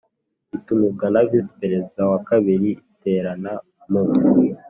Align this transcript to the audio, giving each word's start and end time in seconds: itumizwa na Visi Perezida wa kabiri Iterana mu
itumizwa 0.57 1.05
na 1.13 1.21
Visi 1.29 1.51
Perezida 1.59 2.01
wa 2.11 2.19
kabiri 2.29 2.69
Iterana 2.91 3.51
mu 3.91 4.01